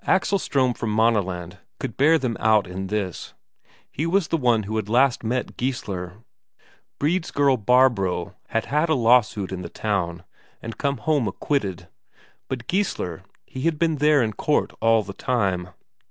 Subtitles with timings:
[0.07, 3.35] Axel Ström from Maaneland could bear them out in this;
[3.91, 6.23] he was the one who had last met Geissler.
[6.97, 10.23] Brede's girl Barbro had had a lawsuit in the town,
[10.59, 11.87] and come home acquitted;
[12.49, 15.69] but Geissler, he had been there in court all the time.